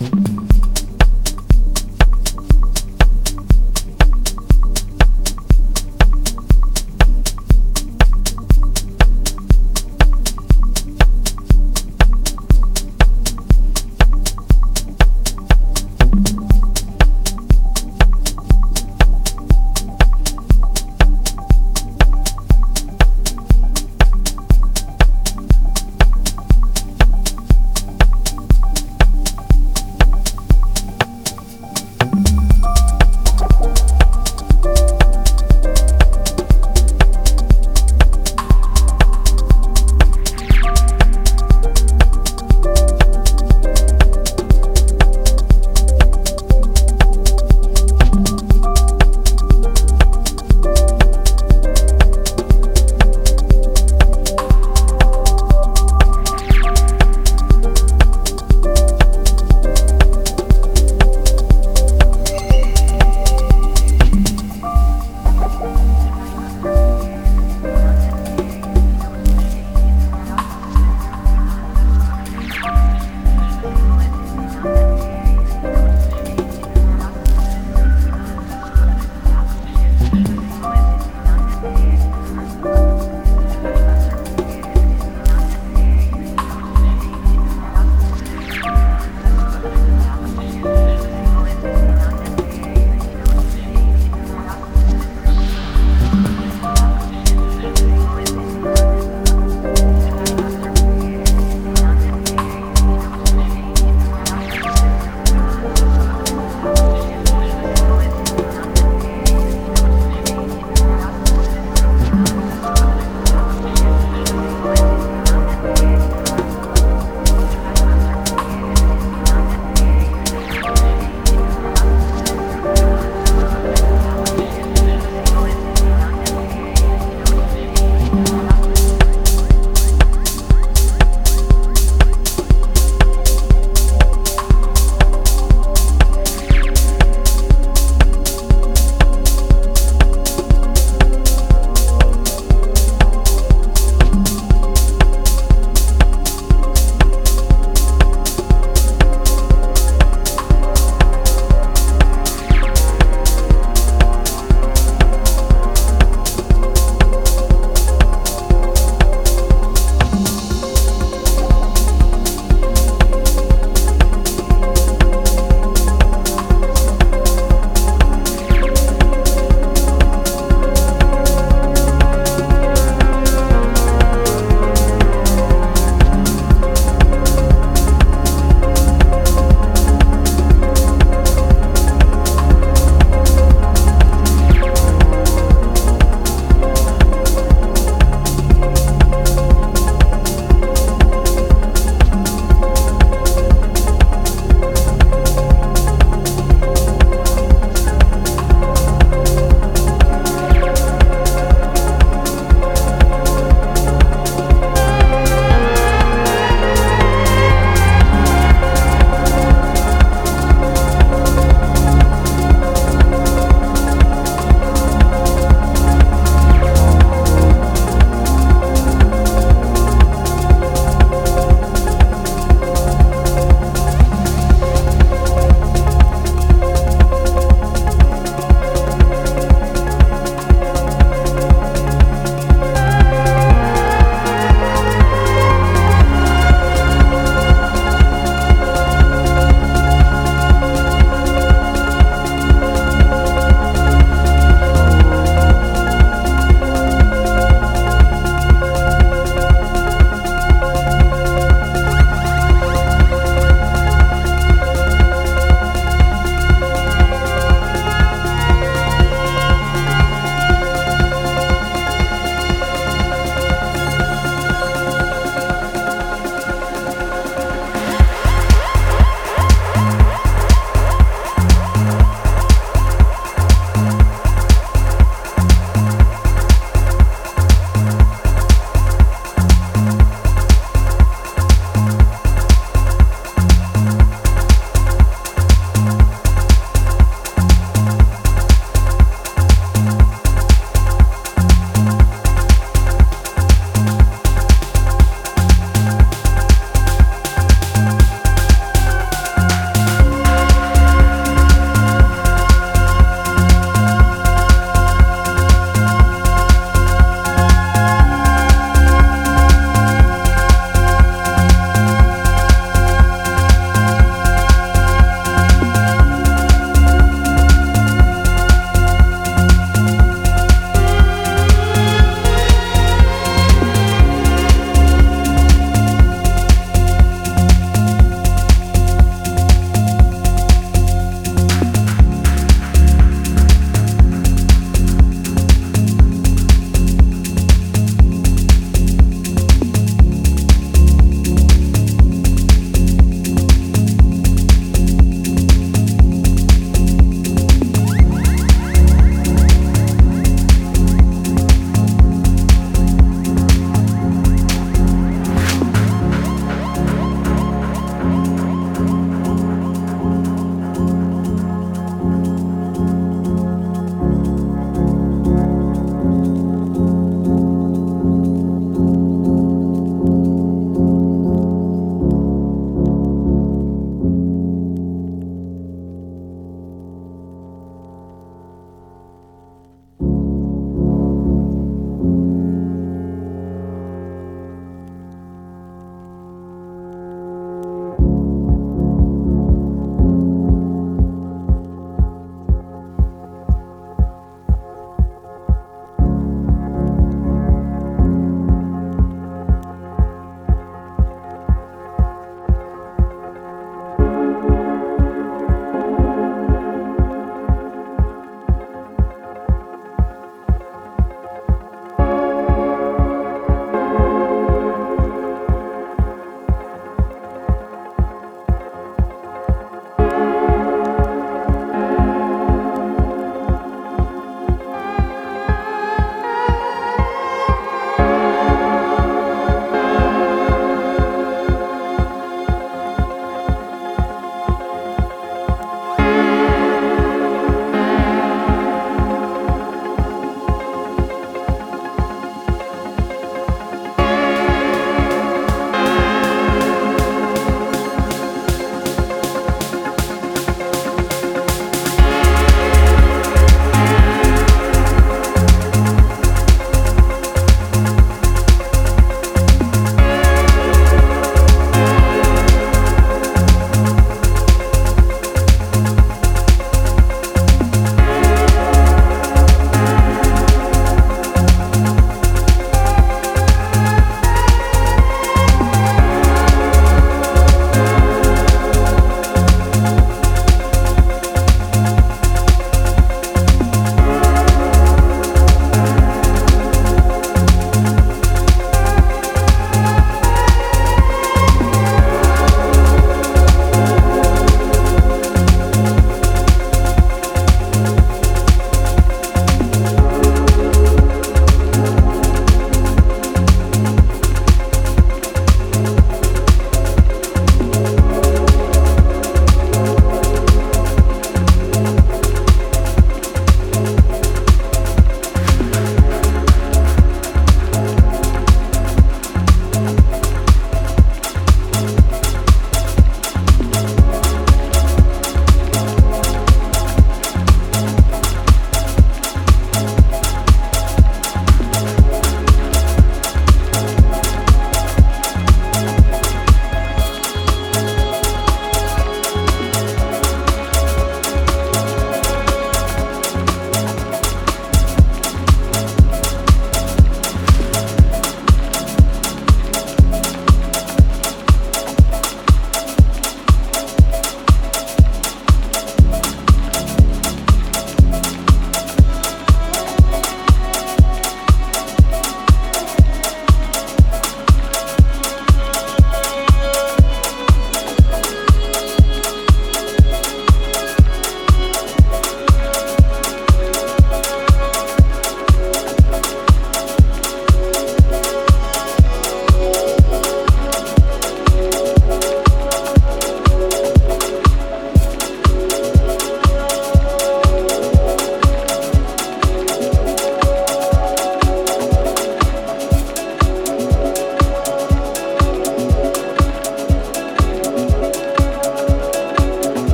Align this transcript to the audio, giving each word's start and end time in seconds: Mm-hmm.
Mm-hmm. 0.00 0.29